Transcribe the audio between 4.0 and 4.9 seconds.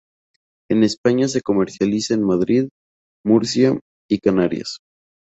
y Canarias.